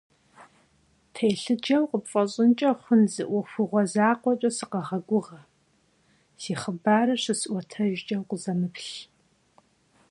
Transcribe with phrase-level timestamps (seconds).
[1.13, 5.39] Телъыджэу къыпфӀэщӀынкӀэ хъун зы Ӏуэхугъуэ закъуэкӀэ сыкъэгъэгугъэ-
[6.41, 8.91] си хъыбарыр щысӀуэтэжкӀэ укъызэмыплъ.